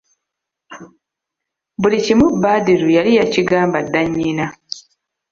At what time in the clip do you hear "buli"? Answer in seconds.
1.81-1.97